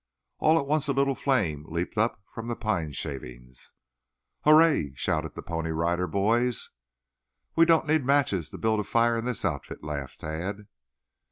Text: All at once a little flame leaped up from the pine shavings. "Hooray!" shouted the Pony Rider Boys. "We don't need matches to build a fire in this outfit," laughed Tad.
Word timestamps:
All 0.39 0.57
at 0.59 0.65
once 0.65 0.87
a 0.87 0.93
little 0.93 1.13
flame 1.13 1.63
leaped 1.69 1.95
up 1.95 2.19
from 2.33 2.47
the 2.47 2.55
pine 2.55 2.91
shavings. 2.91 3.75
"Hooray!" 4.45 4.93
shouted 4.95 5.35
the 5.35 5.43
Pony 5.43 5.69
Rider 5.69 6.07
Boys. 6.07 6.71
"We 7.55 7.65
don't 7.65 7.85
need 7.85 8.03
matches 8.03 8.49
to 8.49 8.57
build 8.57 8.79
a 8.79 8.83
fire 8.83 9.15
in 9.15 9.25
this 9.25 9.45
outfit," 9.45 9.83
laughed 9.83 10.21
Tad. 10.21 10.65